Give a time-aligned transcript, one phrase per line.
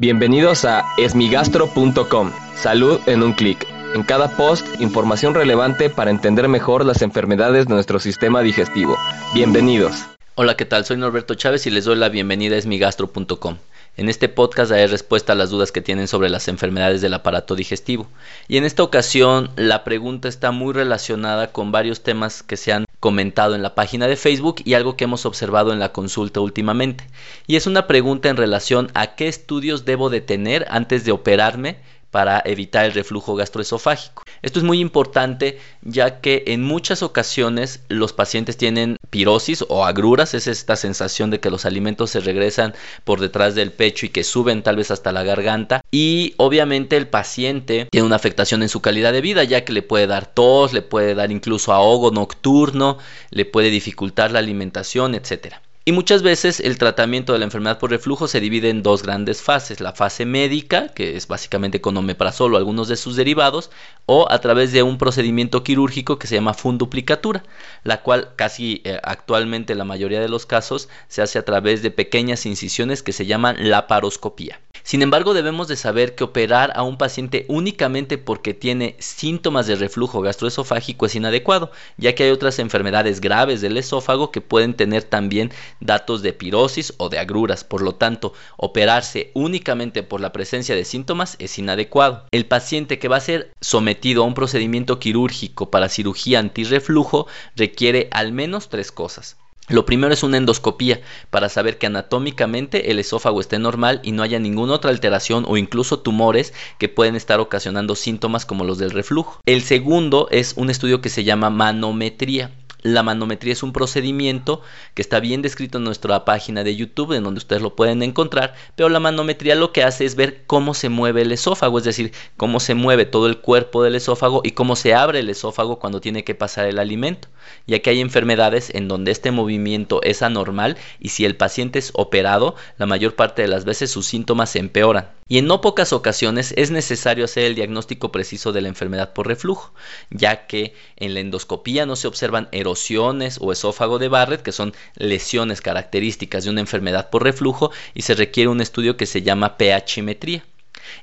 [0.00, 2.32] Bienvenidos a esmigastro.com.
[2.56, 3.66] Salud en un clic.
[3.94, 8.96] En cada post, información relevante para entender mejor las enfermedades de nuestro sistema digestivo.
[9.34, 10.06] Bienvenidos.
[10.36, 10.86] Hola, ¿qué tal?
[10.86, 13.58] Soy Norberto Chávez y les doy la bienvenida a esmigastro.com.
[14.00, 17.54] En este podcast daré respuesta a las dudas que tienen sobre las enfermedades del aparato
[17.54, 18.08] digestivo.
[18.48, 22.86] Y en esta ocasión la pregunta está muy relacionada con varios temas que se han
[22.98, 27.04] comentado en la página de Facebook y algo que hemos observado en la consulta últimamente.
[27.46, 31.76] Y es una pregunta en relación a qué estudios debo de tener antes de operarme
[32.10, 34.24] para evitar el reflujo gastroesofágico.
[34.42, 40.34] Esto es muy importante ya que en muchas ocasiones los pacientes tienen pirosis o agruras,
[40.34, 42.74] es esta sensación de que los alimentos se regresan
[43.04, 47.08] por detrás del pecho y que suben tal vez hasta la garganta y obviamente el
[47.08, 50.72] paciente tiene una afectación en su calidad de vida ya que le puede dar tos,
[50.72, 52.98] le puede dar incluso ahogo nocturno,
[53.30, 55.62] le puede dificultar la alimentación, etcétera.
[55.82, 59.40] Y muchas veces el tratamiento de la enfermedad por reflujo se divide en dos grandes
[59.40, 63.70] fases, la fase médica, que es básicamente con omeprazol o algunos de sus derivados,
[64.04, 67.44] o a través de un procedimiento quirúrgico que se llama funduplicatura,
[67.82, 71.82] la cual casi eh, actualmente en la mayoría de los casos se hace a través
[71.82, 74.60] de pequeñas incisiones que se llaman laparoscopía.
[74.90, 79.76] Sin embargo, debemos de saber que operar a un paciente únicamente porque tiene síntomas de
[79.76, 85.04] reflujo gastroesofágico es inadecuado, ya que hay otras enfermedades graves del esófago que pueden tener
[85.04, 87.62] también datos de pirosis o de agruras.
[87.62, 92.24] Por lo tanto, operarse únicamente por la presencia de síntomas es inadecuado.
[92.32, 98.08] El paciente que va a ser sometido a un procedimiento quirúrgico para cirugía antirreflujo requiere
[98.10, 99.36] al menos tres cosas.
[99.68, 104.24] Lo primero es una endoscopía para saber que anatómicamente el esófago esté normal y no
[104.24, 108.90] haya ninguna otra alteración o incluso tumores que pueden estar ocasionando síntomas como los del
[108.90, 109.40] reflujo.
[109.46, 112.50] El segundo es un estudio que se llama manometría.
[112.82, 114.62] La manometría es un procedimiento
[114.94, 118.54] que está bien descrito en nuestra página de YouTube, en donde ustedes lo pueden encontrar,
[118.74, 122.12] pero la manometría lo que hace es ver cómo se mueve el esófago, es decir,
[122.38, 126.00] cómo se mueve todo el cuerpo del esófago y cómo se abre el esófago cuando
[126.00, 127.28] tiene que pasar el alimento,
[127.66, 131.90] ya que hay enfermedades en donde este movimiento es anormal y si el paciente es
[131.94, 135.10] operado, la mayor parte de las veces sus síntomas se empeoran.
[135.28, 139.28] Y en no pocas ocasiones es necesario hacer el diagnóstico preciso de la enfermedad por
[139.28, 139.72] reflujo,
[140.10, 144.74] ya que en la endoscopía no se observan erosiones o esófago de Barrett, que son
[144.96, 149.56] lesiones características de una enfermedad por reflujo, y se requiere un estudio que se llama
[149.56, 150.42] pHmetría.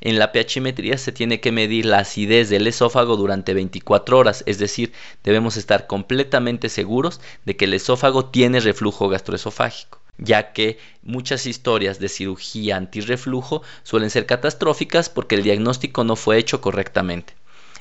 [0.02, 4.60] En la pHmetría se tiene que medir la acidez del esófago durante 24 horas, es
[4.60, 4.94] decir,
[5.24, 12.00] debemos estar completamente seguros de que el esófago tiene reflujo gastroesofágico ya que muchas historias
[12.00, 17.36] de cirugía antirreflujo suelen ser catastróficas porque el diagnóstico no fue hecho correctamente.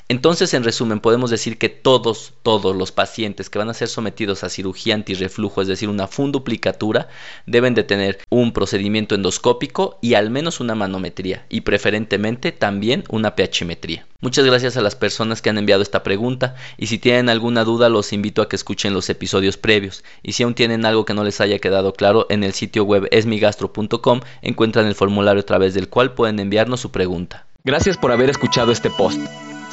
[0.09, 4.45] Entonces, en resumen, podemos decir que todos, todos los pacientes que van a ser sometidos
[4.45, 7.09] a cirugía antirreflujo, es decir, una funduplicatura,
[7.45, 13.35] deben de tener un procedimiento endoscópico y al menos una manometría y preferentemente también una
[13.35, 14.07] pHmetría.
[14.21, 17.89] Muchas gracias a las personas que han enviado esta pregunta y si tienen alguna duda
[17.89, 21.23] los invito a que escuchen los episodios previos y si aún tienen algo que no
[21.23, 25.89] les haya quedado claro en el sitio web esmigastro.com encuentran el formulario a través del
[25.89, 27.45] cual pueden enviarnos su pregunta.
[27.63, 29.19] Gracias por haber escuchado este post.